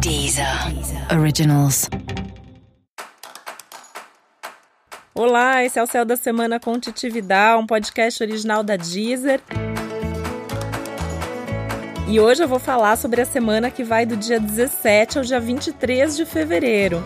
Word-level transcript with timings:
Deezer. 0.00 0.46
Originals. 1.10 1.88
Olá, 5.14 5.64
esse 5.64 5.78
é 5.78 5.82
o 5.82 5.86
Céu 5.86 6.04
da 6.04 6.16
Semana 6.16 6.60
com 6.60 6.78
Titividade, 6.78 7.62
um 7.62 7.66
podcast 7.66 8.22
original 8.22 8.62
da 8.62 8.76
Deezer. 8.76 9.40
E 12.08 12.20
hoje 12.20 12.42
eu 12.42 12.48
vou 12.48 12.58
falar 12.58 12.96
sobre 12.96 13.20
a 13.20 13.24
semana 13.24 13.70
que 13.70 13.82
vai 13.82 14.04
do 14.04 14.16
dia 14.16 14.38
17 14.38 15.18
ao 15.18 15.24
dia 15.24 15.40
23 15.40 16.16
de 16.16 16.26
fevereiro. 16.26 17.02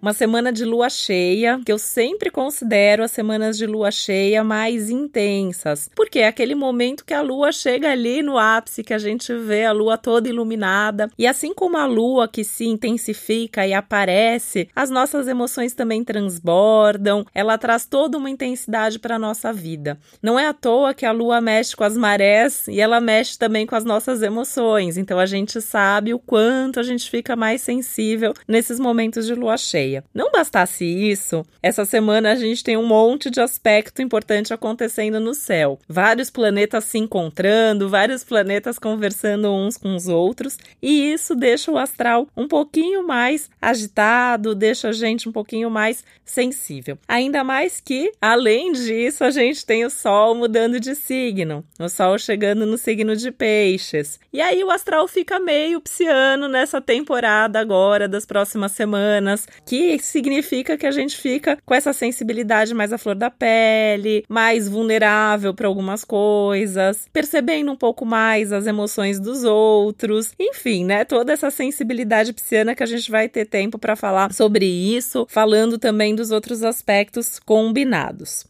Uma 0.00 0.12
semana 0.12 0.52
de 0.52 0.64
lua 0.64 0.88
cheia, 0.88 1.60
que 1.66 1.72
eu 1.72 1.78
sempre 1.78 2.30
considero 2.30 3.02
as 3.02 3.10
semanas 3.10 3.58
de 3.58 3.66
lua 3.66 3.90
cheia 3.90 4.44
mais 4.44 4.90
intensas, 4.90 5.90
porque 5.92 6.20
é 6.20 6.28
aquele 6.28 6.54
momento 6.54 7.04
que 7.04 7.12
a 7.12 7.20
lua 7.20 7.50
chega 7.50 7.90
ali 7.90 8.22
no 8.22 8.38
ápice, 8.38 8.84
que 8.84 8.94
a 8.94 8.98
gente 8.98 9.34
vê 9.34 9.64
a 9.64 9.72
lua 9.72 9.98
toda 9.98 10.28
iluminada. 10.28 11.10
E 11.18 11.26
assim 11.26 11.52
como 11.52 11.76
a 11.76 11.84
lua 11.84 12.28
que 12.28 12.44
se 12.44 12.64
intensifica 12.64 13.66
e 13.66 13.74
aparece, 13.74 14.68
as 14.74 14.88
nossas 14.88 15.26
emoções 15.26 15.74
também 15.74 16.04
transbordam, 16.04 17.26
ela 17.34 17.58
traz 17.58 17.84
toda 17.84 18.16
uma 18.16 18.30
intensidade 18.30 19.00
para 19.00 19.16
a 19.16 19.18
nossa 19.18 19.52
vida. 19.52 19.98
Não 20.22 20.38
é 20.38 20.46
à 20.46 20.54
toa 20.54 20.94
que 20.94 21.04
a 21.04 21.10
lua 21.10 21.40
mexe 21.40 21.74
com 21.74 21.82
as 21.82 21.96
marés 21.96 22.68
e 22.68 22.80
ela 22.80 23.00
mexe 23.00 23.36
também 23.36 23.66
com 23.66 23.74
as 23.74 23.84
nossas 23.84 24.22
emoções, 24.22 24.96
então 24.96 25.18
a 25.18 25.26
gente 25.26 25.60
sabe 25.60 26.14
o 26.14 26.20
quanto 26.20 26.78
a 26.78 26.84
gente 26.84 27.10
fica 27.10 27.34
mais 27.34 27.62
sensível 27.62 28.32
nesses 28.46 28.78
momentos 28.78 29.26
de 29.26 29.34
lua 29.34 29.56
cheia. 29.56 29.87
Não 30.14 30.30
bastasse 30.30 30.84
isso, 30.84 31.44
essa 31.62 31.84
semana 31.84 32.32
a 32.32 32.34
gente 32.34 32.62
tem 32.62 32.76
um 32.76 32.86
monte 32.86 33.30
de 33.30 33.40
aspecto 33.40 34.02
importante 34.02 34.52
acontecendo 34.52 35.18
no 35.20 35.34
céu. 35.34 35.78
Vários 35.88 36.30
planetas 36.30 36.84
se 36.84 36.98
encontrando, 36.98 37.88
vários 37.88 38.24
planetas 38.24 38.78
conversando 38.78 39.52
uns 39.52 39.76
com 39.76 39.94
os 39.94 40.08
outros, 40.08 40.58
e 40.82 41.12
isso 41.12 41.34
deixa 41.34 41.70
o 41.70 41.78
astral 41.78 42.28
um 42.36 42.46
pouquinho 42.46 43.06
mais 43.06 43.50
agitado, 43.60 44.54
deixa 44.54 44.88
a 44.88 44.92
gente 44.92 45.28
um 45.28 45.32
pouquinho 45.32 45.70
mais 45.70 46.04
sensível. 46.24 46.98
Ainda 47.08 47.42
mais 47.42 47.80
que, 47.80 48.12
além 48.20 48.72
disso, 48.72 49.24
a 49.24 49.30
gente 49.30 49.64
tem 49.64 49.84
o 49.84 49.90
Sol 49.90 50.34
mudando 50.34 50.78
de 50.78 50.94
signo, 50.94 51.64
o 51.78 51.88
Sol 51.88 52.18
chegando 52.18 52.66
no 52.66 52.76
signo 52.76 53.16
de 53.16 53.30
Peixes. 53.30 54.20
E 54.32 54.40
aí 54.40 54.62
o 54.62 54.70
astral 54.70 55.08
fica 55.08 55.38
meio 55.38 55.80
psiano 55.80 56.48
nessa 56.48 56.80
temporada 56.80 57.58
agora 57.58 58.06
das 58.06 58.26
próximas 58.26 58.72
semanas, 58.72 59.46
que 59.66 59.77
que 59.78 59.98
significa 60.04 60.76
que 60.76 60.86
a 60.86 60.90
gente 60.90 61.16
fica 61.16 61.58
com 61.64 61.74
essa 61.74 61.92
sensibilidade 61.92 62.74
mais 62.74 62.92
à 62.92 62.98
flor 62.98 63.14
da 63.14 63.30
pele, 63.30 64.24
mais 64.28 64.68
vulnerável 64.68 65.54
para 65.54 65.68
algumas 65.68 66.04
coisas, 66.04 67.08
percebendo 67.12 67.70
um 67.70 67.76
pouco 67.76 68.04
mais 68.04 68.52
as 68.52 68.66
emoções 68.66 69.20
dos 69.20 69.44
outros, 69.44 70.32
enfim, 70.38 70.84
né? 70.84 71.04
Toda 71.04 71.32
essa 71.32 71.50
sensibilidade 71.50 72.32
pisciana 72.32 72.74
que 72.74 72.82
a 72.82 72.86
gente 72.86 73.10
vai 73.10 73.28
ter 73.28 73.44
tempo 73.46 73.78
para 73.78 73.96
falar 73.96 74.32
sobre 74.32 74.66
isso, 74.66 75.26
falando 75.28 75.78
também 75.78 76.14
dos 76.14 76.30
outros 76.30 76.62
aspectos 76.62 77.38
combinados. 77.38 78.46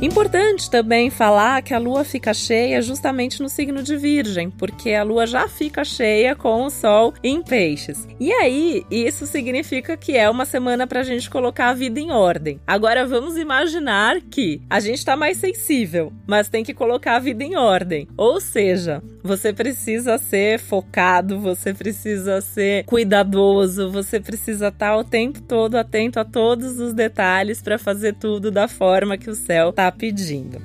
Importante 0.00 0.70
também 0.70 1.10
falar 1.10 1.60
que 1.60 1.74
a 1.74 1.78
lua 1.78 2.04
fica 2.04 2.32
cheia 2.32 2.80
justamente 2.80 3.42
no 3.42 3.48
signo 3.48 3.82
de 3.82 3.96
Virgem, 3.96 4.48
porque 4.48 4.92
a 4.92 5.02
lua 5.02 5.26
já 5.26 5.48
fica 5.48 5.84
cheia 5.84 6.36
com 6.36 6.62
o 6.62 6.70
sol 6.70 7.12
em 7.20 7.42
Peixes. 7.42 8.06
E 8.20 8.32
aí, 8.32 8.86
isso 8.88 9.26
significa 9.26 9.96
que 9.96 10.16
é 10.16 10.30
uma 10.30 10.44
semana 10.44 10.86
para 10.86 11.00
a 11.00 11.02
gente 11.02 11.28
colocar 11.28 11.70
a 11.70 11.74
vida 11.74 11.98
em 11.98 12.12
ordem. 12.12 12.60
Agora 12.64 13.04
vamos 13.08 13.36
imaginar 13.36 14.20
que 14.20 14.62
a 14.70 14.78
gente 14.78 14.98
está 14.98 15.16
mais 15.16 15.36
sensível, 15.38 16.12
mas 16.28 16.48
tem 16.48 16.62
que 16.62 16.72
colocar 16.72 17.16
a 17.16 17.20
vida 17.20 17.42
em 17.42 17.56
ordem. 17.56 18.06
Ou 18.16 18.40
seja, 18.40 19.02
você 19.20 19.52
precisa 19.52 20.16
ser 20.16 20.60
focado, 20.60 21.40
você 21.40 21.74
precisa 21.74 22.40
ser 22.40 22.84
cuidadoso, 22.84 23.90
você 23.90 24.20
precisa 24.20 24.68
estar 24.68 24.96
o 24.96 25.02
tempo 25.02 25.42
todo 25.42 25.74
atento 25.74 26.20
a 26.20 26.24
todos 26.24 26.78
os 26.78 26.94
detalhes 26.94 27.60
para 27.60 27.78
fazer 27.78 28.14
tudo 28.14 28.48
da 28.52 28.68
forma 28.68 29.18
que 29.18 29.28
o 29.28 29.34
céu 29.34 29.70
está 29.70 29.87
pedindo. 29.92 30.60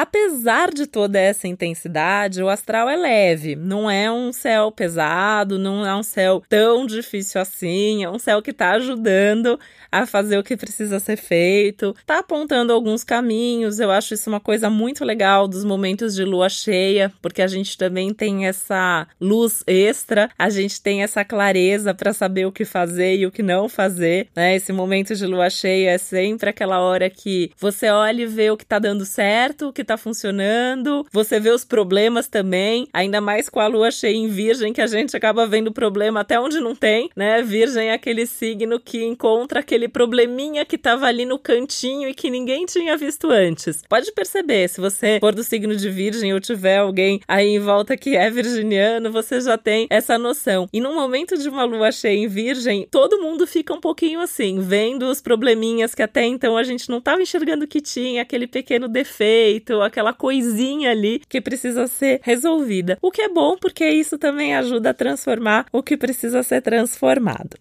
Apesar 0.00 0.72
de 0.72 0.86
toda 0.86 1.18
essa 1.18 1.48
intensidade, 1.48 2.40
o 2.40 2.48
astral 2.48 2.88
é 2.88 2.94
leve, 2.94 3.56
não 3.56 3.90
é 3.90 4.08
um 4.08 4.32
céu 4.32 4.70
pesado, 4.70 5.58
não 5.58 5.84
é 5.84 5.92
um 5.92 6.04
céu 6.04 6.40
tão 6.48 6.86
difícil 6.86 7.40
assim, 7.40 8.04
é 8.04 8.08
um 8.08 8.16
céu 8.16 8.40
que 8.40 8.52
está 8.52 8.70
ajudando 8.74 9.58
a 9.90 10.06
fazer 10.06 10.38
o 10.38 10.44
que 10.44 10.56
precisa 10.56 11.00
ser 11.00 11.16
feito, 11.16 11.96
está 11.98 12.20
apontando 12.20 12.72
alguns 12.72 13.02
caminhos. 13.02 13.80
Eu 13.80 13.90
acho 13.90 14.14
isso 14.14 14.30
uma 14.30 14.38
coisa 14.38 14.70
muito 14.70 15.04
legal 15.04 15.48
dos 15.48 15.64
momentos 15.64 16.14
de 16.14 16.24
lua 16.24 16.48
cheia, 16.48 17.12
porque 17.20 17.42
a 17.42 17.48
gente 17.48 17.76
também 17.76 18.14
tem 18.14 18.46
essa 18.46 19.08
luz 19.20 19.64
extra, 19.66 20.30
a 20.38 20.48
gente 20.48 20.80
tem 20.80 21.02
essa 21.02 21.24
clareza 21.24 21.92
para 21.92 22.12
saber 22.12 22.46
o 22.46 22.52
que 22.52 22.64
fazer 22.64 23.16
e 23.16 23.26
o 23.26 23.32
que 23.32 23.42
não 23.42 23.68
fazer, 23.68 24.28
né? 24.36 24.54
Esse 24.54 24.72
momento 24.72 25.12
de 25.16 25.26
lua 25.26 25.50
cheia 25.50 25.90
é 25.90 25.98
sempre 25.98 26.50
aquela 26.50 26.78
hora 26.80 27.10
que 27.10 27.50
você 27.58 27.88
olha 27.88 28.22
e 28.22 28.26
vê 28.26 28.48
o 28.48 28.56
que 28.56 28.64
está 28.64 28.78
dando 28.78 29.04
certo, 29.04 29.68
o 29.68 29.72
que 29.72 29.87
tá 29.88 29.96
funcionando, 29.96 31.06
você 31.12 31.40
vê 31.40 31.50
os 31.50 31.64
problemas 31.64 32.28
também, 32.28 32.86
ainda 32.92 33.20
mais 33.20 33.48
com 33.48 33.60
a 33.60 33.66
lua 33.66 33.90
cheia 33.90 34.14
em 34.14 34.28
virgem, 34.28 34.72
que 34.72 34.80
a 34.80 34.86
gente 34.86 35.16
acaba 35.16 35.46
vendo 35.46 35.72
problema 35.72 36.20
até 36.20 36.38
onde 36.38 36.60
não 36.60 36.74
tem, 36.74 37.10
né? 37.16 37.42
Virgem 37.42 37.88
é 37.88 37.94
aquele 37.94 38.26
signo 38.26 38.78
que 38.78 39.04
encontra 39.04 39.60
aquele 39.60 39.88
probleminha 39.88 40.64
que 40.64 40.76
tava 40.76 41.06
ali 41.06 41.24
no 41.24 41.38
cantinho 41.38 42.08
e 42.08 42.14
que 42.14 42.30
ninguém 42.30 42.66
tinha 42.66 42.96
visto 42.96 43.30
antes. 43.30 43.82
Pode 43.88 44.12
perceber, 44.12 44.68
se 44.68 44.80
você 44.80 45.18
for 45.20 45.34
do 45.34 45.42
signo 45.42 45.74
de 45.74 45.88
virgem 45.88 46.34
ou 46.34 46.40
tiver 46.40 46.78
alguém 46.78 47.20
aí 47.26 47.48
em 47.48 47.58
volta 47.58 47.96
que 47.96 48.16
é 48.16 48.30
virginiano, 48.30 49.10
você 49.10 49.40
já 49.40 49.56
tem 49.56 49.86
essa 49.88 50.18
noção. 50.18 50.68
E 50.72 50.80
no 50.80 50.94
momento 50.94 51.36
de 51.36 51.48
uma 51.48 51.64
lua 51.64 51.90
cheia 51.90 52.18
em 52.18 52.28
virgem, 52.28 52.86
todo 52.90 53.20
mundo 53.20 53.46
fica 53.46 53.72
um 53.72 53.80
pouquinho 53.80 54.20
assim, 54.20 54.60
vendo 54.60 55.06
os 55.06 55.20
probleminhas 55.20 55.94
que 55.94 56.02
até 56.02 56.24
então 56.24 56.56
a 56.56 56.62
gente 56.62 56.88
não 56.88 57.00
tava 57.00 57.22
enxergando 57.22 57.66
que 57.66 57.80
tinha, 57.80 58.22
aquele 58.22 58.46
pequeno 58.46 58.88
defeito, 58.88 59.77
aquela 59.82 60.12
coisinha 60.12 60.90
ali 60.90 61.20
que 61.28 61.40
precisa 61.40 61.86
ser 61.86 62.20
resolvida. 62.22 62.98
O 63.00 63.10
que 63.10 63.22
é 63.22 63.28
bom 63.28 63.56
porque 63.56 63.88
isso 63.88 64.18
também 64.18 64.54
ajuda 64.54 64.90
a 64.90 64.94
transformar 64.94 65.66
o 65.72 65.82
que 65.82 65.96
precisa 65.96 66.42
ser 66.42 66.60
transformado. 66.62 67.56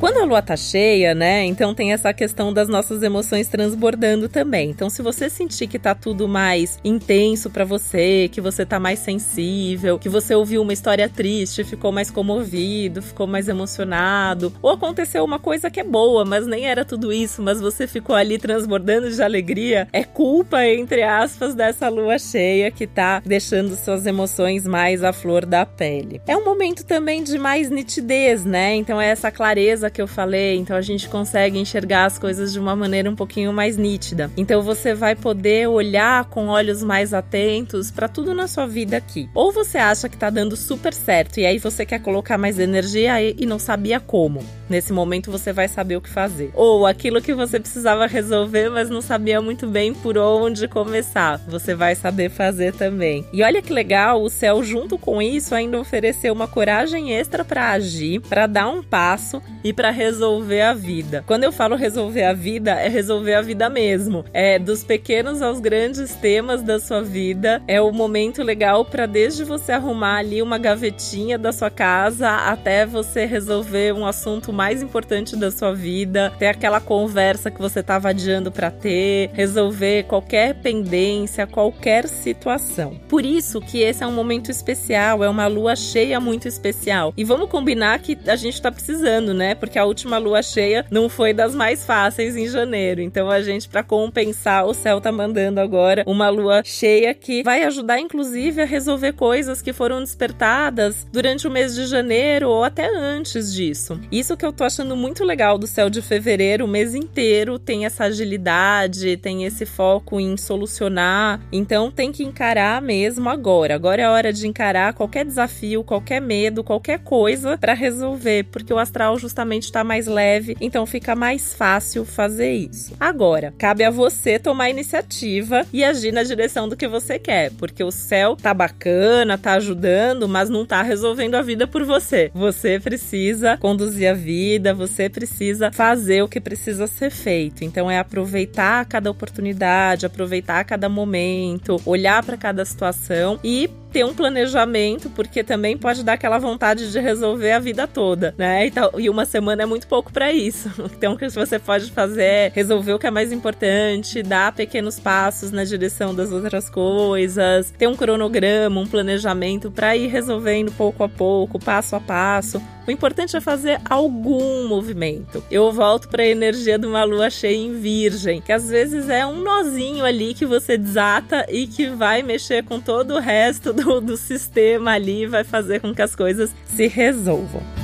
Quando 0.00 0.16
a 0.16 0.24
lua 0.24 0.40
tá 0.40 0.56
cheia, 0.56 1.14
né? 1.14 1.44
Então 1.44 1.74
tem 1.74 1.92
essa 1.92 2.10
questão 2.14 2.54
das 2.54 2.70
nossas 2.70 3.02
emoções 3.02 3.48
transbordando 3.48 4.30
também. 4.30 4.70
Então, 4.70 4.88
se 4.88 5.02
você 5.02 5.28
sentir 5.28 5.66
que 5.66 5.78
tá 5.78 5.94
tudo 5.94 6.26
mais 6.26 6.78
intenso 6.82 7.50
para 7.50 7.66
você, 7.66 8.26
que 8.32 8.40
você 8.40 8.64
tá 8.64 8.80
mais 8.80 9.00
sensível, 9.00 9.98
que 9.98 10.08
você 10.08 10.34
ouviu 10.34 10.62
uma 10.62 10.72
história 10.72 11.06
triste, 11.06 11.64
ficou 11.64 11.92
mais 11.92 12.10
comovido, 12.10 13.02
ficou 13.02 13.26
mais 13.26 13.46
emocionado, 13.46 14.50
ou 14.62 14.70
aconteceu 14.70 15.22
uma 15.22 15.38
coisa 15.38 15.70
que 15.70 15.80
é 15.80 15.84
boa, 15.84 16.24
mas 16.24 16.46
nem 16.46 16.64
era 16.64 16.82
tudo 16.82 17.12
isso, 17.12 17.42
mas 17.42 17.60
você 17.60 17.86
ficou 17.86 18.16
ali 18.16 18.38
transbordando 18.38 19.10
de 19.10 19.22
alegria, 19.22 19.86
é 19.92 20.02
culpa, 20.02 20.64
entre 20.64 21.02
aspas, 21.02 21.54
dessa 21.54 21.90
lua 21.90 22.18
cheia 22.18 22.70
que 22.70 22.86
tá 22.86 23.20
deixando 23.22 23.76
suas 23.76 24.06
emoções 24.06 24.66
mais 24.66 25.04
à 25.04 25.12
flor 25.12 25.44
da 25.44 25.66
pele. 25.66 26.22
É 26.26 26.34
um 26.34 26.44
momento 26.44 26.86
também 26.86 27.22
de 27.22 27.38
mais 27.38 27.68
nitidez, 27.68 28.46
né? 28.46 28.74
Então 28.76 28.98
é 28.98 29.10
essa 29.10 29.30
clareza 29.30 29.89
que 29.90 30.00
eu 30.00 30.06
falei, 30.06 30.56
então 30.56 30.76
a 30.76 30.80
gente 30.80 31.08
consegue 31.08 31.58
enxergar 31.58 32.06
as 32.06 32.18
coisas 32.18 32.52
de 32.52 32.58
uma 32.58 32.74
maneira 32.76 33.10
um 33.10 33.16
pouquinho 33.16 33.52
mais 33.52 33.76
nítida. 33.76 34.30
Então 34.36 34.62
você 34.62 34.94
vai 34.94 35.14
poder 35.14 35.68
olhar 35.68 36.24
com 36.26 36.46
olhos 36.48 36.82
mais 36.82 37.12
atentos 37.12 37.90
para 37.90 38.08
tudo 38.08 38.34
na 38.34 38.46
sua 38.46 38.66
vida 38.66 38.96
aqui. 38.96 39.28
Ou 39.34 39.52
você 39.52 39.78
acha 39.78 40.08
que 40.08 40.16
tá 40.16 40.30
dando 40.30 40.56
super 40.56 40.94
certo 40.94 41.38
e 41.40 41.46
aí 41.46 41.58
você 41.58 41.84
quer 41.84 42.00
colocar 42.00 42.38
mais 42.38 42.58
energia 42.58 43.20
e 43.20 43.44
não 43.44 43.58
sabia 43.58 44.00
como. 44.00 44.59
Nesse 44.70 44.92
momento 44.92 45.32
você 45.32 45.52
vai 45.52 45.66
saber 45.66 45.96
o 45.96 46.00
que 46.00 46.08
fazer. 46.08 46.52
Ou 46.54 46.86
aquilo 46.86 47.20
que 47.20 47.34
você 47.34 47.58
precisava 47.58 48.06
resolver, 48.06 48.70
mas 48.70 48.88
não 48.88 49.00
sabia 49.00 49.42
muito 49.42 49.66
bem 49.66 49.92
por 49.92 50.16
onde 50.16 50.68
começar. 50.68 51.38
Você 51.48 51.74
vai 51.74 51.96
saber 51.96 52.30
fazer 52.30 52.72
também. 52.72 53.26
E 53.32 53.42
olha 53.42 53.60
que 53.60 53.72
legal, 53.72 54.22
o 54.22 54.30
céu 54.30 54.62
junto 54.62 54.96
com 54.96 55.20
isso 55.20 55.56
ainda 55.56 55.80
ofereceu 55.80 56.32
uma 56.32 56.46
coragem 56.46 57.12
extra 57.12 57.44
para 57.44 57.70
agir, 57.72 58.20
para 58.20 58.46
dar 58.46 58.68
um 58.68 58.80
passo 58.80 59.42
e 59.64 59.72
para 59.72 59.90
resolver 59.90 60.60
a 60.60 60.72
vida. 60.72 61.24
Quando 61.26 61.42
eu 61.42 61.50
falo 61.50 61.74
resolver 61.74 62.22
a 62.22 62.32
vida, 62.32 62.70
é 62.70 62.86
resolver 62.86 63.34
a 63.34 63.42
vida 63.42 63.68
mesmo. 63.68 64.24
É 64.32 64.56
dos 64.56 64.84
pequenos 64.84 65.42
aos 65.42 65.58
grandes 65.58 66.14
temas 66.14 66.62
da 66.62 66.78
sua 66.78 67.02
vida. 67.02 67.60
É 67.66 67.80
o 67.80 67.90
momento 67.90 68.40
legal 68.44 68.84
para 68.84 69.04
desde 69.04 69.42
você 69.42 69.72
arrumar 69.72 70.18
ali 70.18 70.40
uma 70.40 70.58
gavetinha 70.58 71.36
da 71.36 71.50
sua 71.50 71.70
casa 71.70 72.30
até 72.30 72.86
você 72.86 73.24
resolver 73.24 73.92
um 73.94 74.06
assunto 74.06 74.52
mais 74.60 74.82
importante 74.82 75.36
da 75.36 75.50
sua 75.50 75.72
vida, 75.72 76.34
ter 76.38 76.48
aquela 76.48 76.82
conversa 76.82 77.50
que 77.50 77.58
você 77.58 77.80
estava 77.80 78.10
adiando 78.10 78.52
para 78.52 78.70
ter, 78.70 79.30
resolver 79.32 80.02
qualquer 80.02 80.56
pendência, 80.56 81.46
qualquer 81.46 82.06
situação. 82.06 83.00
Por 83.08 83.24
isso 83.24 83.58
que 83.58 83.80
esse 83.80 84.04
é 84.04 84.06
um 84.06 84.12
momento 84.12 84.50
especial, 84.50 85.24
é 85.24 85.30
uma 85.30 85.46
lua 85.46 85.74
cheia 85.74 86.20
muito 86.20 86.46
especial. 86.46 87.14
E 87.16 87.24
vamos 87.24 87.48
combinar 87.48 88.00
que 88.00 88.18
a 88.26 88.36
gente 88.36 88.52
está 88.52 88.70
precisando, 88.70 89.32
né? 89.32 89.54
Porque 89.54 89.78
a 89.78 89.86
última 89.86 90.18
lua 90.18 90.42
cheia 90.42 90.84
não 90.90 91.08
foi 91.08 91.32
das 91.32 91.54
mais 91.54 91.86
fáceis 91.86 92.36
em 92.36 92.46
janeiro. 92.46 93.00
Então 93.00 93.30
a 93.30 93.40
gente 93.40 93.66
para 93.66 93.82
compensar, 93.82 94.66
o 94.66 94.74
céu 94.74 95.00
tá 95.00 95.10
mandando 95.10 95.58
agora 95.58 96.04
uma 96.06 96.28
lua 96.28 96.60
cheia 96.66 97.14
que 97.14 97.42
vai 97.42 97.62
ajudar 97.62 97.98
inclusive 97.98 98.60
a 98.60 98.66
resolver 98.66 99.14
coisas 99.14 99.62
que 99.62 99.72
foram 99.72 100.00
despertadas 100.00 101.06
durante 101.10 101.48
o 101.48 101.50
mês 101.50 101.74
de 101.74 101.86
janeiro 101.86 102.50
ou 102.50 102.62
até 102.62 102.94
antes 102.94 103.54
disso. 103.54 103.98
Isso 104.12 104.36
que 104.36 104.44
eu 104.44 104.49
tô 104.52 104.64
achando 104.64 104.96
muito 104.96 105.24
legal 105.24 105.58
do 105.58 105.66
céu 105.66 105.90
de 105.90 106.02
fevereiro, 106.02 106.64
o 106.64 106.68
mês 106.68 106.94
inteiro 106.94 107.58
tem 107.58 107.84
essa 107.84 108.04
agilidade, 108.04 109.16
tem 109.16 109.44
esse 109.44 109.66
foco 109.66 110.20
em 110.20 110.36
solucionar. 110.36 111.40
Então 111.52 111.90
tem 111.90 112.12
que 112.12 112.24
encarar 112.24 112.80
mesmo 112.82 113.28
agora. 113.28 113.74
Agora 113.74 114.02
é 114.02 114.04
a 114.04 114.10
hora 114.10 114.32
de 114.32 114.46
encarar 114.46 114.94
qualquer 114.94 115.24
desafio, 115.24 115.84
qualquer 115.84 116.20
medo, 116.20 116.64
qualquer 116.64 117.00
coisa 117.00 117.56
para 117.56 117.74
resolver, 117.74 118.44
porque 118.44 118.72
o 118.72 118.78
astral 118.78 119.18
justamente 119.18 119.64
está 119.64 119.84
mais 119.84 120.06
leve, 120.06 120.56
então 120.60 120.86
fica 120.86 121.14
mais 121.14 121.54
fácil 121.54 122.04
fazer 122.04 122.52
isso. 122.52 122.94
Agora, 122.98 123.54
cabe 123.58 123.84
a 123.84 123.90
você 123.90 124.38
tomar 124.38 124.70
iniciativa 124.70 125.66
e 125.72 125.84
agir 125.84 126.12
na 126.12 126.22
direção 126.22 126.68
do 126.68 126.76
que 126.76 126.88
você 126.88 127.18
quer, 127.18 127.50
porque 127.52 127.82
o 127.82 127.90
céu 127.90 128.36
tá 128.36 128.52
bacana, 128.52 129.38
tá 129.38 129.54
ajudando, 129.54 130.28
mas 130.28 130.48
não 130.48 130.64
tá 130.64 130.82
resolvendo 130.82 131.34
a 131.34 131.42
vida 131.42 131.66
por 131.66 131.84
você. 131.84 132.30
Você 132.34 132.78
precisa 132.78 133.56
conduzir 133.58 134.10
a 134.10 134.14
vida, 134.40 134.72
você 134.72 135.06
precisa 135.06 135.70
fazer 135.70 136.22
o 136.22 136.28
que 136.28 136.40
precisa 136.40 136.86
ser 136.86 137.10
feito. 137.10 137.62
Então 137.62 137.90
é 137.90 137.98
aproveitar 137.98 138.86
cada 138.86 139.10
oportunidade, 139.10 140.06
aproveitar 140.06 140.64
cada 140.64 140.88
momento, 140.88 141.78
olhar 141.84 142.24
para 142.24 142.38
cada 142.38 142.64
situação 142.64 143.38
e 143.44 143.68
ter 143.92 144.04
um 144.04 144.14
planejamento, 144.14 145.10
porque 145.10 145.42
também 145.42 145.76
pode 145.76 146.04
dar 146.04 146.14
aquela 146.14 146.38
vontade 146.38 146.90
de 146.90 146.98
resolver 147.00 147.52
a 147.52 147.58
vida 147.58 147.86
toda, 147.86 148.34
né? 148.38 148.66
E, 148.66 148.70
tal, 148.70 148.98
e 148.98 149.10
uma 149.10 149.24
semana 149.24 149.62
é 149.62 149.66
muito 149.66 149.86
pouco 149.86 150.12
para 150.12 150.32
isso. 150.32 150.70
Então, 151.00 151.14
o 151.14 151.16
que 151.16 151.28
você 151.30 151.58
pode 151.58 151.90
fazer 151.92 152.22
é 152.22 152.52
resolver 152.54 152.92
o 152.92 152.98
que 152.98 153.06
é 153.06 153.10
mais 153.10 153.32
importante, 153.32 154.22
dar 154.22 154.52
pequenos 154.52 155.00
passos 155.00 155.50
na 155.50 155.64
direção 155.64 156.14
das 156.14 156.30
outras 156.30 156.68
coisas, 156.68 157.70
ter 157.70 157.86
um 157.86 157.96
cronograma, 157.96 158.80
um 158.80 158.86
planejamento 158.86 159.70
para 159.70 159.96
ir 159.96 160.08
resolvendo 160.08 160.70
pouco 160.72 161.02
a 161.02 161.08
pouco, 161.08 161.58
passo 161.58 161.96
a 161.96 162.00
passo. 162.00 162.60
O 162.86 162.90
importante 162.90 163.36
é 163.36 163.40
fazer 163.40 163.80
algum 163.88 164.66
movimento. 164.66 165.44
Eu 165.48 165.70
volto 165.70 166.08
para 166.08 166.24
a 166.24 166.26
energia 166.26 166.78
de 166.78 166.86
uma 166.86 167.04
lua 167.04 167.30
cheia 167.30 167.56
em 167.56 167.78
Virgem, 167.78 168.40
que 168.40 168.52
às 168.52 168.68
vezes 168.68 169.08
é 169.08 169.24
um 169.24 169.42
nozinho 169.42 170.04
ali 170.04 170.34
que 170.34 170.44
você 170.44 170.76
desata 170.76 171.46
e 171.48 171.68
que 171.68 171.88
vai 171.88 172.22
mexer 172.22 172.64
com 172.64 172.80
todo 172.80 173.14
o 173.14 173.20
resto 173.20 173.72
do, 173.82 174.00
do 174.00 174.16
sistema 174.16 174.92
ali, 174.92 175.26
vai 175.26 175.44
fazer 175.44 175.80
com 175.80 175.94
que 175.94 176.02
as 176.02 176.14
coisas 176.14 176.54
se 176.66 176.86
resolvam. 176.86 177.79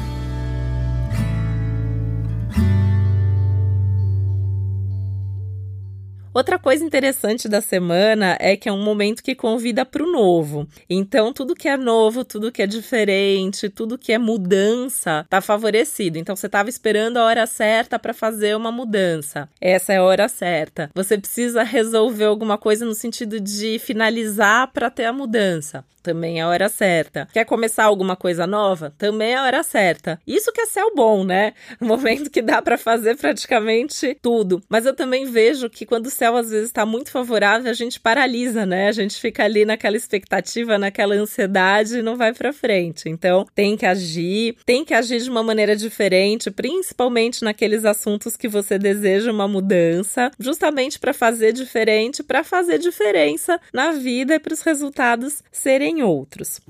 Outra 6.36 6.58
coisa 6.58 6.84
interessante 6.84 7.48
da 7.48 7.62
semana 7.62 8.36
é 8.38 8.58
que 8.58 8.68
é 8.68 8.72
um 8.72 8.84
momento 8.84 9.22
que 9.22 9.34
convida 9.34 9.86
para 9.86 10.04
o 10.04 10.12
novo. 10.12 10.68
Então, 10.86 11.32
tudo 11.32 11.54
que 11.54 11.66
é 11.66 11.78
novo, 11.78 12.26
tudo 12.26 12.52
que 12.52 12.60
é 12.60 12.66
diferente, 12.66 13.70
tudo 13.70 13.96
que 13.96 14.12
é 14.12 14.18
mudança, 14.18 15.22
está 15.24 15.40
favorecido. 15.40 16.18
Então, 16.18 16.36
você 16.36 16.44
estava 16.44 16.68
esperando 16.68 17.16
a 17.16 17.24
hora 17.24 17.46
certa 17.46 17.98
para 17.98 18.12
fazer 18.12 18.54
uma 18.54 18.70
mudança. 18.70 19.48
Essa 19.58 19.94
é 19.94 19.96
a 19.96 20.02
hora 20.02 20.28
certa. 20.28 20.90
Você 20.94 21.16
precisa 21.16 21.62
resolver 21.62 22.26
alguma 22.26 22.58
coisa 22.58 22.84
no 22.84 22.94
sentido 22.94 23.40
de 23.40 23.78
finalizar 23.78 24.70
para 24.74 24.90
ter 24.90 25.06
a 25.06 25.14
mudança 25.14 25.86
também 26.06 26.38
é 26.38 26.42
a 26.42 26.48
hora 26.48 26.68
certa. 26.68 27.26
Quer 27.32 27.44
começar 27.44 27.82
alguma 27.82 28.14
coisa 28.14 28.46
nova? 28.46 28.94
Também 28.96 29.32
é 29.32 29.36
a 29.36 29.42
hora 29.42 29.64
certa. 29.64 30.20
Isso 30.24 30.52
que 30.52 30.60
é 30.60 30.66
céu 30.66 30.92
bom, 30.94 31.24
né? 31.24 31.52
Um 31.80 31.86
momento 31.86 32.30
que 32.30 32.40
dá 32.40 32.62
para 32.62 32.78
fazer 32.78 33.16
praticamente 33.16 34.16
tudo. 34.22 34.62
Mas 34.68 34.86
eu 34.86 34.94
também 34.94 35.26
vejo 35.26 35.68
que 35.68 35.84
quando 35.84 36.06
o 36.06 36.10
céu 36.10 36.36
às 36.36 36.50
vezes 36.50 36.68
está 36.68 36.86
muito 36.86 37.10
favorável, 37.10 37.70
a 37.70 37.74
gente 37.74 37.98
paralisa, 37.98 38.64
né? 38.64 38.88
A 38.88 38.92
gente 38.92 39.20
fica 39.20 39.44
ali 39.44 39.64
naquela 39.64 39.96
expectativa, 39.96 40.78
naquela 40.78 41.14
ansiedade 41.14 41.98
e 41.98 42.02
não 42.02 42.16
vai 42.16 42.32
para 42.32 42.52
frente. 42.52 43.08
Então, 43.08 43.46
tem 43.54 43.76
que 43.76 43.84
agir, 43.84 44.56
tem 44.64 44.84
que 44.84 44.94
agir 44.94 45.20
de 45.20 45.28
uma 45.28 45.42
maneira 45.42 45.74
diferente, 45.74 46.50
principalmente 46.50 47.42
naqueles 47.44 47.84
assuntos 47.84 48.36
que 48.36 48.48
você 48.48 48.78
deseja 48.78 49.32
uma 49.32 49.48
mudança, 49.48 50.30
justamente 50.38 50.98
para 50.98 51.12
fazer 51.12 51.52
diferente, 51.52 52.22
para 52.22 52.44
fazer 52.44 52.78
diferença 52.78 53.60
na 53.72 53.92
vida 53.92 54.36
e 54.36 54.38
para 54.38 54.54
os 54.54 54.62
resultados 54.62 55.42
serem 55.50 55.95
em 55.96 56.02
outros. 56.02 56.60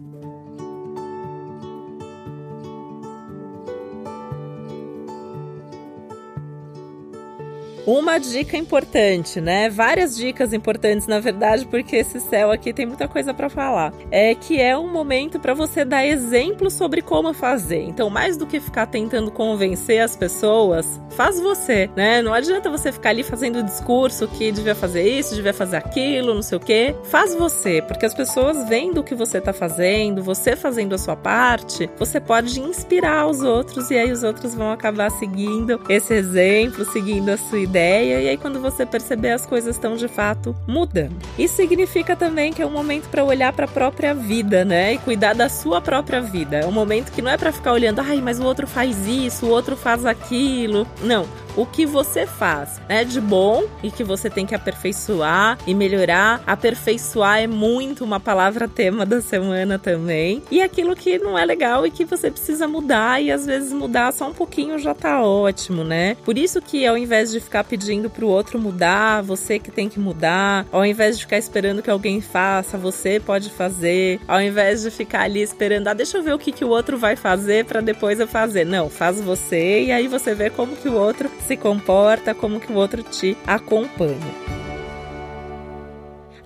Uma 7.87 8.19
dica 8.19 8.57
importante, 8.57 9.41
né? 9.41 9.71
Várias 9.71 10.17
dicas 10.17 10.53
importantes, 10.53 11.07
na 11.07 11.21
verdade, 11.21 11.65
porque 11.67 11.95
esse 11.95 12.19
céu 12.19 12.51
aqui 12.51 12.73
tem 12.73 12.85
muita 12.85 13.07
coisa 13.07 13.33
para 13.33 13.49
falar. 13.49 13.93
É 14.11 14.35
que 14.35 14.61
é 14.61 14.77
um 14.77 14.93
momento 14.93 15.39
para 15.39 15.55
você 15.55 15.85
dar 15.85 16.05
exemplo 16.05 16.69
sobre 16.69 17.01
como 17.01 17.33
fazer. 17.33 17.85
Então, 17.85 18.11
mais 18.11 18.37
do 18.37 18.45
que 18.45 18.59
ficar 18.59 18.87
tentando 18.87 19.31
convencer 19.31 20.01
as 20.01 20.17
pessoas, 20.17 21.01
faz 21.11 21.39
você, 21.39 21.89
né? 21.95 22.21
Não 22.23 22.35
adianta 22.35 22.69
você 22.69 22.91
ficar 22.91 23.11
ali 23.11 23.23
fazendo 23.23 23.63
discurso 23.63 24.27
que 24.27 24.51
devia 24.51 24.75
fazer 24.75 25.09
isso, 25.09 25.37
devia 25.37 25.55
fazer 25.55 25.77
aquilo, 25.77 26.35
não 26.35 26.43
sei 26.43 26.59
o 26.59 26.61
quê. 26.61 26.93
Faz 27.05 27.37
você, 27.37 27.81
porque 27.83 28.05
as 28.05 28.15
pessoas 28.15 28.69
vendo 28.69 28.99
o 28.99 29.05
que 29.05 29.15
você 29.15 29.41
tá 29.41 29.53
fazendo, 29.53 30.25
você 30.25 30.57
fazendo 30.57 30.93
a 30.93 30.99
sua 30.99 31.15
parte, 31.15 31.89
você 31.97 32.19
pode 32.19 32.59
inspirar 32.61 33.29
os 33.29 33.43
outros 33.43 33.93
e 33.93 33.95
aí 33.97 34.11
os 34.11 34.25
outros 34.25 34.57
vão 34.57 34.73
acabar 34.73 35.09
seguindo 35.09 35.81
esse 35.89 36.13
exemplo, 36.13 36.85
seguindo 36.85 37.29
a 37.29 37.37
sua 37.37 37.61
ideia 37.61 37.76
ideia, 37.77 38.21
e 38.23 38.29
aí 38.31 38.37
quando 38.39 38.59
você 38.59 38.87
perceber 38.87 39.33
as 39.33 39.45
coisas 39.45 39.77
estão 39.77 39.97
de 39.97 40.09
fato 40.09 40.57
mudando. 40.67 41.15
Isso 41.39 41.57
significa 41.57 42.17
também 42.17 42.51
que 42.51 42.63
é 42.63 42.67
um 42.67 42.71
momento 42.71 43.09
para 43.11 43.23
olhar 43.23 43.53
para 43.53 43.67
a 43.67 43.69
própria 43.69 44.15
vida, 44.15 44.65
né? 44.65 44.95
E 44.95 44.99
cuidar 44.99 45.35
da 45.35 45.51
sua 45.51 45.81
própria 45.81 46.23
vida. 46.23 46.57
É 46.57 46.67
um 46.67 46.73
momento 46.73 47.13
que 47.13 47.21
não 47.21 47.31
é 47.31 47.37
para 47.37 47.53
ficar 47.53 47.73
olhando, 47.73 48.01
ai, 48.01 48.21
mas 48.23 48.41
o 48.41 48.45
outro 48.45 48.67
faz 48.67 49.07
isso, 49.07 49.47
o 49.47 49.51
outro 49.51 49.77
faz 49.77 50.07
aquilo. 50.07 50.87
Não 51.03 51.27
o 51.57 51.65
que 51.65 51.87
você 51.87 52.27
faz, 52.27 52.81
né, 52.89 53.05
de 53.05 53.21
bom 53.21 53.65
e 53.83 53.91
que 53.91 54.05
você 54.05 54.29
tem 54.29 54.47
que 54.47 54.55
aperfeiçoar 54.55 55.59
e 55.67 55.75
melhorar. 55.75 56.43
Aperfeiçoar 56.47 57.41
é 57.41 57.47
muito 57.47 58.05
uma 58.05 58.21
palavra 58.21 58.69
tema 58.69 59.07
da 59.07 59.21
semana 59.21 59.79
também. 59.79 60.43
E 60.51 60.61
aquilo 60.61 60.95
que 60.95 61.19
não 61.19 61.39
é 61.39 61.45
legal 61.45 61.87
e 61.87 61.91
que 61.91 62.05
você 62.05 62.31
precisa 62.31 62.69
mudar 62.69 63.23
e 63.23 63.31
às 63.31 63.47
vezes 63.47 63.73
mudar 63.73 64.13
só 64.13 64.29
um 64.29 64.35
pouquinho 64.35 64.79
já 64.79 64.95
tá 64.95 65.23
ótimo, 65.23 65.83
né? 65.83 66.17
Por 66.25 66.37
isso 66.37 66.61
que 66.61 66.87
ao 66.87 66.97
invés 66.97 67.31
de 67.33 67.41
ficar 67.41 67.65
pedindo 67.65 68.11
pro 68.11 68.29
outro 68.29 68.59
mudar, 68.59 69.23
você 69.23 69.59
que 69.59 69.71
tem 69.71 69.89
que 69.89 69.99
mudar, 69.99 70.67
ao 70.71 70.85
invés 70.85 71.17
de 71.17 71.25
ficar 71.25 71.39
esperando 71.39 71.83
que 71.83 71.91
alguém 71.91 72.21
faça, 72.21 72.77
você 72.77 73.19
pode 73.19 73.51
fazer, 73.51 74.21
ao 74.29 74.41
invés 74.41 74.83
de 74.83 74.91
ficar 74.91 75.23
ali 75.23 75.41
esperando, 75.41 75.89
ah, 75.89 75.95
deixa 75.95 76.19
eu 76.19 76.23
ver 76.23 76.35
o 76.35 76.39
que, 76.39 76.53
que 76.53 76.65
o 76.65 76.69
outro 76.69 76.99
vai 76.99 77.17
fazer 77.17 77.65
para 77.65 77.81
depois 77.81 78.21
eu 78.21 78.29
fazer. 78.29 78.65
Não, 78.67 78.91
faz 78.91 79.21
você 79.21 79.85
e 79.85 79.93
aí 79.93 80.07
você 80.07 80.35
vê 80.35 80.51
como 80.51 80.77
que 80.77 80.89
o 80.89 80.95
outro 80.95 81.31
se 81.47 81.57
comporta, 81.57 82.35
como 82.35 82.59
que 82.59 82.73
o 82.73 82.77
outro 82.77 83.03
te 83.05 83.37
acompanha. 83.47 84.19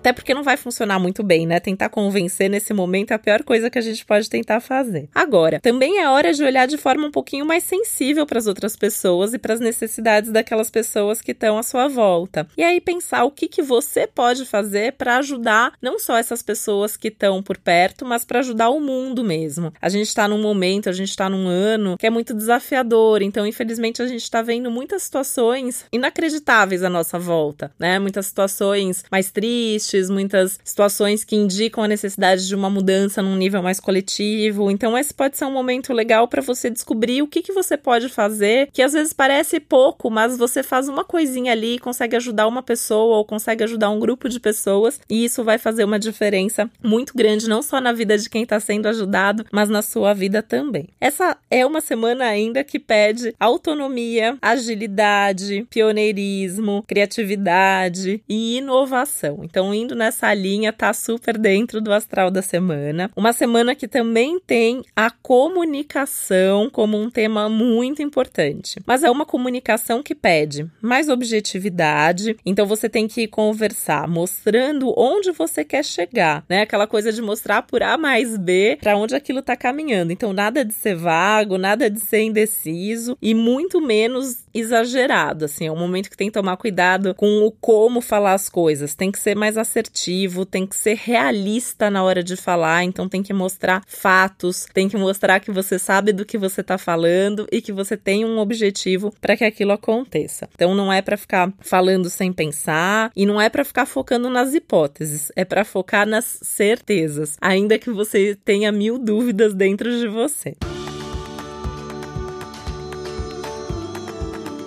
Até 0.01 0.11
porque 0.11 0.33
não 0.33 0.41
vai 0.41 0.57
funcionar 0.57 0.97
muito 0.97 1.21
bem, 1.21 1.45
né? 1.45 1.59
Tentar 1.59 1.89
convencer 1.89 2.49
nesse 2.49 2.73
momento 2.73 3.11
é 3.11 3.13
a 3.13 3.19
pior 3.19 3.43
coisa 3.43 3.69
que 3.69 3.77
a 3.77 3.81
gente 3.81 4.03
pode 4.03 4.27
tentar 4.27 4.59
fazer. 4.59 5.07
Agora, 5.13 5.59
também 5.59 5.99
é 5.99 6.09
hora 6.09 6.33
de 6.33 6.43
olhar 6.43 6.67
de 6.67 6.75
forma 6.75 7.05
um 7.05 7.11
pouquinho 7.11 7.45
mais 7.45 7.63
sensível 7.63 8.25
para 8.25 8.39
as 8.39 8.47
outras 8.47 8.75
pessoas 8.75 9.31
e 9.31 9.37
para 9.37 9.53
as 9.53 9.59
necessidades 9.59 10.31
daquelas 10.31 10.71
pessoas 10.71 11.21
que 11.21 11.33
estão 11.33 11.55
à 11.55 11.61
sua 11.61 11.87
volta. 11.87 12.47
E 12.57 12.63
aí 12.63 12.81
pensar 12.81 13.25
o 13.25 13.29
que, 13.29 13.47
que 13.47 13.61
você 13.61 14.07
pode 14.07 14.43
fazer 14.43 14.93
para 14.93 15.17
ajudar 15.17 15.73
não 15.79 15.99
só 15.99 16.17
essas 16.17 16.41
pessoas 16.41 16.97
que 16.97 17.09
estão 17.09 17.43
por 17.43 17.59
perto, 17.59 18.03
mas 18.03 18.25
para 18.25 18.39
ajudar 18.39 18.71
o 18.71 18.79
mundo 18.79 19.23
mesmo. 19.23 19.71
A 19.79 19.87
gente 19.87 20.07
está 20.07 20.27
num 20.27 20.41
momento, 20.41 20.89
a 20.89 20.93
gente 20.93 21.09
está 21.09 21.29
num 21.29 21.47
ano 21.47 21.95
que 21.95 22.07
é 22.07 22.09
muito 22.09 22.33
desafiador, 22.33 23.21
então 23.21 23.45
infelizmente 23.45 24.01
a 24.01 24.07
gente 24.07 24.23
está 24.23 24.41
vendo 24.41 24.71
muitas 24.71 25.03
situações 25.03 25.85
inacreditáveis 25.91 26.81
à 26.81 26.89
nossa 26.89 27.19
volta, 27.19 27.71
né? 27.77 27.99
Muitas 27.99 28.25
situações 28.25 29.03
mais 29.11 29.29
tristes 29.29 29.90
muitas 30.09 30.59
situações 30.63 31.23
que 31.23 31.35
indicam 31.35 31.83
a 31.83 31.87
necessidade 31.87 32.47
de 32.47 32.55
uma 32.55 32.69
mudança 32.69 33.21
num 33.21 33.35
nível 33.35 33.61
mais 33.61 33.79
coletivo. 33.79 34.69
Então, 34.71 34.97
esse 34.97 35.13
pode 35.13 35.37
ser 35.37 35.45
um 35.45 35.51
momento 35.51 35.93
legal 35.93 36.27
para 36.27 36.41
você 36.41 36.69
descobrir 36.69 37.21
o 37.21 37.27
que, 37.27 37.41
que 37.41 37.51
você 37.51 37.77
pode 37.77 38.09
fazer, 38.09 38.69
que 38.71 38.81
às 38.81 38.93
vezes 38.93 39.13
parece 39.13 39.59
pouco, 39.59 40.09
mas 40.09 40.37
você 40.37 40.63
faz 40.63 40.87
uma 40.87 41.03
coisinha 41.03 41.51
ali, 41.51 41.79
consegue 41.79 42.15
ajudar 42.15 42.47
uma 42.47 42.63
pessoa 42.63 43.17
ou 43.17 43.25
consegue 43.25 43.63
ajudar 43.63 43.89
um 43.89 43.99
grupo 43.99 44.29
de 44.29 44.39
pessoas, 44.39 44.99
e 45.09 45.25
isso 45.25 45.43
vai 45.43 45.57
fazer 45.57 45.83
uma 45.83 45.99
diferença 45.99 46.69
muito 46.83 47.13
grande, 47.15 47.49
não 47.49 47.61
só 47.61 47.79
na 47.81 47.93
vida 47.93 48.17
de 48.17 48.29
quem 48.29 48.43
está 48.43 48.59
sendo 48.59 48.87
ajudado, 48.87 49.45
mas 49.51 49.69
na 49.69 49.81
sua 49.81 50.13
vida 50.13 50.41
também. 50.41 50.89
Essa 50.99 51.37
é 51.49 51.65
uma 51.65 51.81
semana 51.81 52.25
ainda 52.25 52.63
que 52.63 52.79
pede 52.79 53.33
autonomia, 53.39 54.37
agilidade, 54.41 55.65
pioneirismo, 55.69 56.83
criatividade 56.87 58.23
e 58.27 58.57
inovação. 58.57 59.39
Então, 59.43 59.73
indo 59.81 59.95
nessa 59.95 60.33
linha, 60.33 60.71
tá 60.71 60.93
super 60.93 61.37
dentro 61.37 61.81
do 61.81 61.91
astral 61.91 62.31
da 62.31 62.41
semana. 62.41 63.11
Uma 63.15 63.33
semana 63.33 63.75
que 63.75 63.87
também 63.87 64.39
tem 64.39 64.83
a 64.95 65.09
comunicação 65.09 66.69
como 66.69 66.99
um 66.99 67.09
tema 67.09 67.49
muito 67.49 68.01
importante. 68.01 68.79
Mas 68.85 69.03
é 69.03 69.09
uma 69.09 69.25
comunicação 69.25 70.01
que 70.01 70.15
pede 70.15 70.67
mais 70.81 71.09
objetividade. 71.09 72.37
Então, 72.45 72.65
você 72.65 72.87
tem 72.87 73.07
que 73.07 73.27
conversar 73.27 74.07
mostrando 74.07 74.93
onde 74.97 75.31
você 75.31 75.63
quer 75.63 75.83
chegar, 75.83 76.43
né? 76.47 76.61
Aquela 76.61 76.87
coisa 76.87 77.11
de 77.11 77.21
mostrar 77.21 77.63
por 77.63 77.83
A 77.83 77.97
mais 77.97 78.37
B 78.37 78.77
para 78.81 78.97
onde 78.97 79.15
aquilo 79.15 79.41
tá 79.41 79.55
caminhando. 79.55 80.11
Então, 80.11 80.33
nada 80.33 80.63
de 80.63 80.73
ser 80.73 80.95
vago, 80.95 81.57
nada 81.57 81.89
de 81.89 81.99
ser 81.99 82.21
indeciso 82.21 83.17
e 83.21 83.33
muito 83.33 83.81
menos 83.81 84.45
exagerado, 84.53 85.45
assim, 85.45 85.67
é 85.67 85.71
um 85.71 85.77
momento 85.77 86.09
que 86.09 86.17
tem 86.17 86.27
que 86.27 86.33
tomar 86.33 86.57
cuidado 86.57 87.15
com 87.15 87.45
o 87.45 87.51
como 87.51 88.01
falar 88.01 88.33
as 88.33 88.49
coisas, 88.49 88.95
tem 88.95 89.11
que 89.11 89.19
ser 89.19 89.35
mais 89.35 89.57
assertivo, 89.71 90.45
tem 90.45 90.67
que 90.67 90.75
ser 90.75 90.97
realista 90.97 91.89
na 91.89 92.03
hora 92.03 92.21
de 92.21 92.35
falar, 92.35 92.83
então 92.83 93.07
tem 93.07 93.23
que 93.23 93.33
mostrar 93.33 93.81
fatos, 93.87 94.67
tem 94.73 94.89
que 94.89 94.97
mostrar 94.97 95.39
que 95.39 95.51
você 95.51 95.79
sabe 95.79 96.11
do 96.11 96.25
que 96.25 96.37
você 96.37 96.61
tá 96.61 96.77
falando 96.77 97.47
e 97.51 97.61
que 97.61 97.71
você 97.71 97.95
tem 97.95 98.25
um 98.25 98.37
objetivo 98.37 99.13
para 99.21 99.37
que 99.37 99.45
aquilo 99.45 99.71
aconteça. 99.71 100.49
Então 100.53 100.75
não 100.75 100.91
é 100.91 101.01
para 101.01 101.15
ficar 101.15 101.51
falando 101.59 102.09
sem 102.09 102.33
pensar 102.33 103.11
e 103.15 103.25
não 103.25 103.39
é 103.39 103.49
para 103.49 103.63
ficar 103.63 103.85
focando 103.85 104.29
nas 104.29 104.53
hipóteses, 104.53 105.31
é 105.35 105.45
para 105.45 105.63
focar 105.63 106.05
nas 106.05 106.39
certezas, 106.41 107.37
ainda 107.39 107.79
que 107.79 107.89
você 107.89 108.37
tenha 108.43 108.71
mil 108.71 108.97
dúvidas 108.97 109.53
dentro 109.53 109.89
de 109.89 110.07
você. 110.07 110.55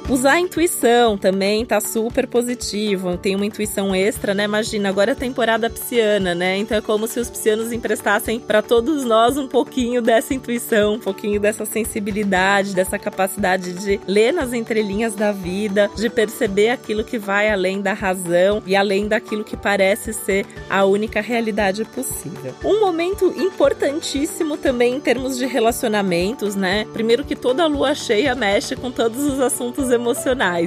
Usar 0.06 0.32
a 0.32 0.40
intuição 0.40 1.16
também 1.16 1.64
tá 1.64 1.80
super 1.80 2.26
positivo. 2.26 3.16
Tem 3.16 3.34
uma 3.34 3.46
intuição 3.46 3.94
extra, 3.94 4.34
né? 4.34 4.44
Imagina, 4.44 4.90
agora 4.90 5.12
é 5.12 5.14
temporada 5.14 5.70
pisciana, 5.70 6.34
né? 6.34 6.58
Então 6.58 6.76
é 6.76 6.80
como 6.82 7.06
se 7.06 7.18
os 7.18 7.30
piscianos 7.30 7.72
emprestassem 7.72 8.38
para 8.38 8.60
todos 8.60 9.02
nós 9.04 9.38
um 9.38 9.48
pouquinho 9.48 10.02
dessa 10.02 10.34
intuição, 10.34 10.94
um 10.94 10.98
pouquinho 10.98 11.40
dessa 11.40 11.64
sensibilidade, 11.64 12.74
dessa 12.74 12.98
capacidade 12.98 13.72
de 13.72 13.98
ler 14.06 14.30
nas 14.30 14.52
entrelinhas 14.52 15.14
da 15.14 15.32
vida, 15.32 15.90
de 15.96 16.10
perceber 16.10 16.68
aquilo 16.68 17.02
que 17.02 17.18
vai 17.18 17.50
além 17.50 17.80
da 17.80 17.94
razão 17.94 18.62
e 18.66 18.76
além 18.76 19.08
daquilo 19.08 19.42
que 19.42 19.56
parece 19.56 20.12
ser 20.12 20.44
a 20.68 20.84
única 20.84 21.22
realidade 21.22 21.82
possível. 21.86 22.54
Um 22.62 22.78
momento 22.78 23.32
importantíssimo 23.38 24.58
também 24.58 24.96
em 24.96 25.00
termos 25.00 25.38
de 25.38 25.46
relacionamentos, 25.46 26.54
né? 26.54 26.86
Primeiro 26.92 27.24
que 27.24 27.34
toda 27.34 27.66
lua 27.66 27.94
cheia 27.94 28.34
mexe 28.34 28.76
com 28.76 28.90
todos 28.90 29.24
os 29.24 29.40
assuntos 29.40 29.90
emocionais. 29.90 30.03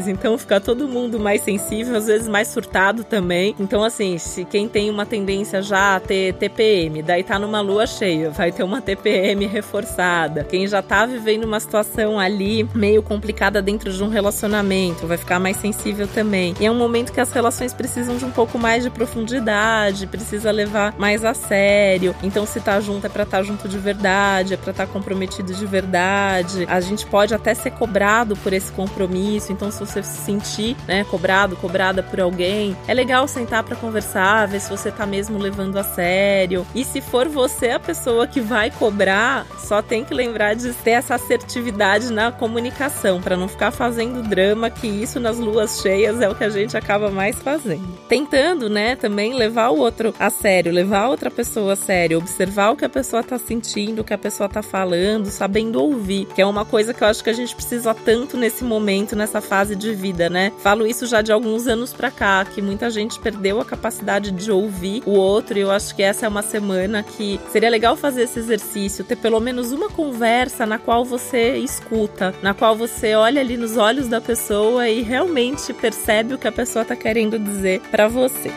Então 0.08 0.38
fica 0.38 0.60
todo 0.60 0.88
mundo 0.88 1.20
mais 1.20 1.41
sensível, 1.41 1.96
às 1.96 2.08
vezes 2.08 2.27
mais 2.27 2.48
surtado 2.48 3.03
também. 3.03 3.56
Então, 3.60 3.84
assim, 3.84 4.17
se 4.17 4.46
quem 4.46 4.67
tem 4.67 4.89
uma 4.89 5.06
tendência 5.06 5.62
já 5.62 5.96
a 5.96 6.00
ter 6.00 6.34
TPM, 6.34 7.01
daí 7.01 7.24
tá 7.24 7.38
numa 7.38 7.62
lua 7.62 7.86
cheia, 7.86 8.29
vai 8.29 8.51
ter 8.51 8.63
uma 8.63 8.82
TPM 8.82 9.46
reforçada. 9.46 10.44
Quem 10.44 10.67
já 10.67 10.82
tá 10.82 11.06
vivendo 11.06 11.44
uma 11.44 11.60
situação 11.60 12.20
ali 12.20 12.67
meio 12.74 13.03
complicada 13.03 13.62
dentro 13.62 13.91
de 13.91 14.03
um 14.03 14.10
relacionamento, 14.10 15.06
vai 15.06 15.17
ficar 15.17 15.39
mais 15.39 15.58
sensível 15.58 16.08
também. 16.08 16.53
E 16.60 16.65
é 16.65 16.72
um 16.72 16.75
momento 16.75 17.12
que 17.12 17.20
as 17.20 17.32
relações 17.32 17.74
precisam 17.74 18.17
de 18.17 18.25
um 18.25 18.32
pouco 18.32 18.58
mais 18.58 18.84
de 18.84 18.89
profundidade, 18.89 20.08
precisa 20.08 20.51
levar 20.51 20.96
mais 20.98 21.25
a 21.25 21.34
sério. 21.34 22.15
Então, 22.24 22.46
se 22.46 22.60
tá 22.60 22.79
junto 22.79 23.06
é 23.06 23.10
pra 23.10 23.24
estar 23.24 23.38
tá 23.38 23.44
junto 23.44 23.67
de 23.67 23.77
verdade, 23.77 24.53
é 24.53 24.58
pra 24.58 24.72
estar 24.72 24.88
tá 24.88 24.91
comprometido 24.91 25.53
de 25.53 25.65
verdade. 25.65 26.65
A 26.70 26.79
gente 26.79 27.06
pode 27.06 27.34
até 27.34 27.53
ser 27.53 27.72
cobrado 27.72 28.36
por 28.38 28.53
esse 28.53 28.72
compromisso 28.72 29.16
compromisso. 29.17 29.51
Então, 29.51 29.71
se 29.71 29.79
você 29.79 30.03
se 30.03 30.17
sentir, 30.17 30.75
né, 30.88 31.03
cobrado, 31.05 31.55
cobrada 31.55 32.03
por 32.03 32.19
alguém, 32.19 32.75
é 32.88 32.93
legal 32.93 33.27
sentar 33.27 33.63
para 33.63 33.75
conversar, 33.75 34.47
ver 34.47 34.59
se 34.59 34.69
você 34.69 34.91
tá 34.91 35.05
mesmo 35.05 35.38
levando 35.38 35.77
a 35.77 35.83
sério. 35.83 36.65
E 36.75 36.83
se 36.83 37.01
for 37.01 37.27
você 37.27 37.71
a 37.71 37.79
pessoa 37.79 38.27
que 38.27 38.39
vai 38.39 38.69
cobrar, 38.71 39.45
só 39.57 39.81
tem 39.81 40.03
que 40.03 40.13
lembrar 40.13 40.55
de 40.55 40.71
ter 40.74 40.91
essa 40.91 41.15
assertividade 41.15 42.12
na 42.12 42.31
comunicação, 42.31 43.21
para 43.21 43.36
não 43.36 43.47
ficar 43.47 43.71
fazendo 43.71 44.21
drama, 44.27 44.69
que 44.69 44.88
isso 44.88 45.19
nas 45.19 45.38
luas 45.38 45.81
cheias 45.81 46.21
é 46.21 46.29
o 46.29 46.36
que 46.36 46.43
a 46.43 46.50
gente 46.50 46.77
acaba 46.77 47.09
mais 47.09 47.38
fazendo. 47.38 47.97
Tentando, 48.07 48.69
né, 48.69 48.95
também 48.95 49.33
levar 49.33 49.69
o 49.69 49.79
outro 49.79 50.13
a 50.19 50.29
sério, 50.29 50.71
levar 50.71 51.03
a 51.03 51.09
outra 51.09 51.31
pessoa 51.31 51.74
a 51.74 51.75
sério, 51.75 52.17
observar 52.17 52.71
o 52.71 52.75
que 52.75 52.86
a 52.86 52.89
pessoa 52.89 53.24
tá 53.24 53.38
sentindo, 53.38 54.01
o 54.01 54.03
que 54.03 54.13
a 54.13 54.17
pessoa 54.17 54.47
tá 54.47 54.62
falando, 54.62 55.27
sabendo 55.27 55.81
ouvir, 55.81 56.25
que 56.33 56.41
é 56.41 56.45
uma 56.45 56.65
coisa 56.65 56.93
que 56.93 57.03
eu 57.03 57.07
acho 57.07 57.24
que 57.24 57.29
a 57.29 57.33
gente 57.33 57.55
precisa 57.55 57.93
tanto 57.93 58.38
nesse 58.38 58.63
momento 58.63 59.06
momento 59.07 59.15
nessa 59.15 59.39
fase 59.39 59.75
de 59.75 59.93
vida, 59.93 60.29
né? 60.29 60.51
Falo 60.59 60.85
isso 60.85 61.05
já 61.05 61.21
de 61.21 61.31
alguns 61.31 61.67
anos 61.67 61.93
pra 61.93 62.11
cá, 62.11 62.43
que 62.43 62.61
muita 62.61 62.89
gente 62.89 63.19
perdeu 63.19 63.61
a 63.61 63.65
capacidade 63.65 64.31
de 64.31 64.51
ouvir 64.51 65.01
o 65.05 65.11
outro, 65.11 65.57
e 65.57 65.61
eu 65.61 65.71
acho 65.71 65.95
que 65.95 66.03
essa 66.03 66.25
é 66.25 66.29
uma 66.29 66.41
semana 66.41 67.03
que 67.03 67.39
seria 67.49 67.69
legal 67.69 67.95
fazer 67.95 68.23
esse 68.23 68.39
exercício, 68.39 69.05
ter 69.05 69.15
pelo 69.15 69.39
menos 69.39 69.71
uma 69.71 69.89
conversa 69.89 70.65
na 70.65 70.77
qual 70.77 71.05
você 71.05 71.57
escuta, 71.57 72.33
na 72.41 72.53
qual 72.53 72.75
você 72.75 73.15
olha 73.15 73.39
ali 73.39 73.55
nos 73.55 73.77
olhos 73.77 74.07
da 74.07 74.19
pessoa 74.19 74.89
e 74.89 75.01
realmente 75.01 75.73
percebe 75.73 76.33
o 76.33 76.37
que 76.37 76.47
a 76.47 76.51
pessoa 76.51 76.83
tá 76.83 76.95
querendo 76.95 77.39
dizer 77.39 77.81
para 77.91 78.07
você. 78.07 78.51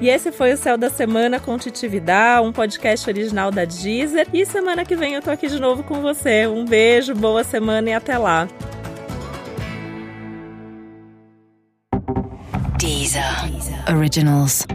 E 0.00 0.08
esse 0.08 0.32
foi 0.32 0.54
o 0.54 0.56
Céu 0.56 0.78
da 0.78 0.88
Semana 0.88 1.38
com 1.38 1.58
Titi 1.58 1.86
Vidal, 1.86 2.46
um 2.46 2.52
podcast 2.52 3.08
original 3.08 3.50
da 3.50 3.66
Deezer. 3.66 4.26
E 4.32 4.46
semana 4.46 4.86
que 4.86 4.96
vem 4.96 5.14
eu 5.14 5.22
tô 5.22 5.30
aqui 5.30 5.48
de 5.48 5.60
novo 5.60 5.84
com 5.84 6.00
você. 6.00 6.46
Um 6.46 6.64
beijo, 6.64 7.14
boa 7.14 7.44
semana 7.44 7.90
e 7.90 7.92
até 7.92 8.16
lá. 8.16 8.48
Deezer. 12.78 13.22
Originals. 13.94 14.66